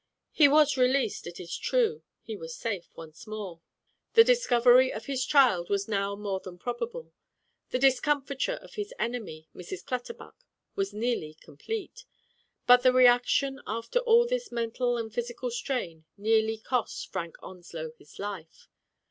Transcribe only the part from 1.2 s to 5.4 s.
it is true; he was safe once more. The discovery of his